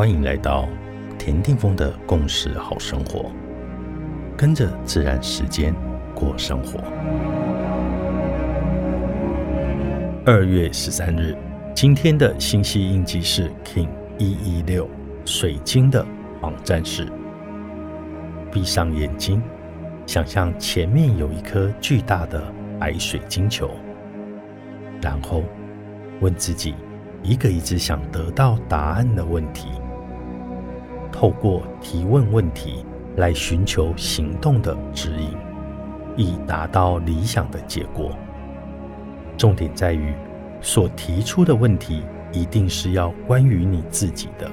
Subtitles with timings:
[0.00, 0.66] 欢迎来到
[1.18, 3.30] 田定峰的共识好生活，
[4.34, 5.74] 跟着自然时间
[6.14, 6.80] 过生活。
[10.24, 11.36] 二月十三日，
[11.74, 14.88] 今天的星系印记是 King 一一六
[15.26, 16.02] 水晶的
[16.40, 17.06] 黄战士。
[18.50, 19.42] 闭上眼睛，
[20.06, 22.42] 想象前面有一颗巨大的
[22.78, 23.70] 白水晶球，
[25.02, 25.44] 然后
[26.22, 26.74] 问自己
[27.22, 29.68] 一个一直想得到答案的问题。
[31.12, 32.84] 透过提问问题
[33.16, 35.36] 来寻求行动的指引，
[36.16, 38.16] 以达到理想的结果。
[39.36, 40.14] 重点在于，
[40.60, 42.02] 所提出的问题
[42.32, 44.50] 一定是要关于你自己的，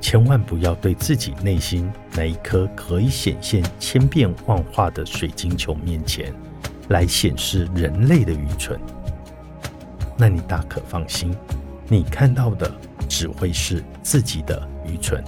[0.00, 6.32] 千万不要对自己内心那一颗可以显现千变万化的水晶球面前
[6.88, 8.78] 来显示人类的愚蠢。
[10.16, 11.34] 那你大可放心，
[11.88, 12.70] 你看到的
[13.08, 15.22] 只会是自己的愚蠢。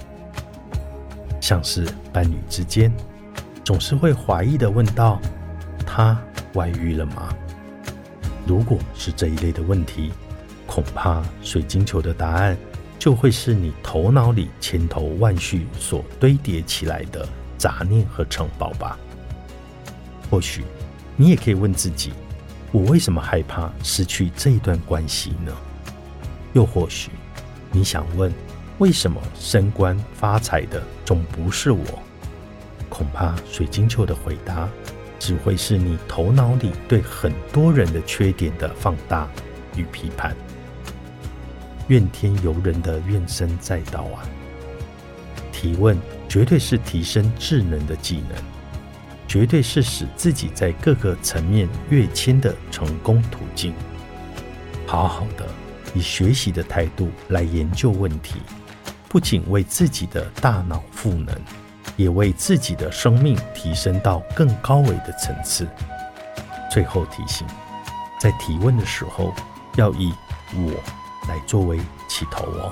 [1.47, 2.91] 像是伴侣之间，
[3.63, 5.17] 总是会怀疑的问道
[5.87, 6.21] ：“他
[6.55, 7.33] 外遇了吗？”
[8.45, 10.11] 如果是这一类的问题，
[10.65, 12.57] 恐怕水晶球的答案
[12.99, 17.25] 就会是你头脑里千头万绪所堆叠起来的
[17.57, 18.99] 杂念和城堡吧。
[20.29, 20.65] 或许
[21.15, 22.11] 你也可以问自己
[22.73, 25.55] ：“我为什么害怕失去这一段关系呢？”
[26.51, 27.09] 又或许
[27.71, 28.29] 你想问。
[28.79, 31.83] 为什么升官发财的总不是我？
[32.89, 34.69] 恐怕水晶球的回答
[35.17, 39.27] 只会是你头脑里对很多人的缺点的放大
[39.75, 40.35] 与批判。
[41.87, 44.21] 怨天尤人的怨声载道啊！
[45.51, 45.97] 提问
[46.29, 48.37] 绝对是提升智能的技能，
[49.27, 53.73] 绝对是使自己在各个层面跃迁的成功途径。
[54.85, 55.47] 好好的
[55.95, 58.35] 以学习的态度来研究问题。
[59.09, 61.33] 不仅为自己的大脑赋能，
[61.95, 65.67] 也为自己的生命提升到更高维的层次。
[66.69, 67.47] 最后提醒，
[68.19, 69.33] 在提问的时候
[69.75, 70.13] 要以
[70.53, 70.73] “我”
[71.29, 71.79] 来作为
[72.09, 72.71] 起头哦。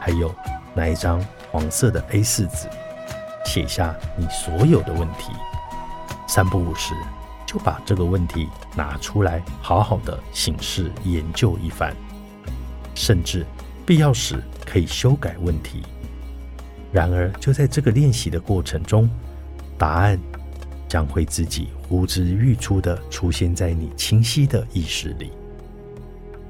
[0.00, 0.34] 还有，
[0.74, 2.68] 拿一张黄色的 A4 纸，
[3.44, 5.32] 写下你所有的问题。
[6.26, 6.94] 三不五时
[7.46, 11.94] 就把这个问题拿出来，好好的醒视研究一番，
[12.94, 13.46] 甚至
[13.90, 14.40] 必要时。
[14.70, 15.82] 可以修改问题。
[16.92, 19.10] 然而，就在这个练习的过程中，
[19.76, 20.16] 答案
[20.88, 25.32] 将会自己呼之欲出的出现在你清晰的意识里，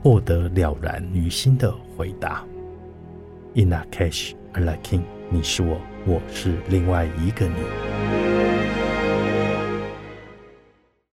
[0.03, 2.45] 获得了然于心的回答。
[3.55, 8.20] In a cash, a king，你是我，我是另外一个你。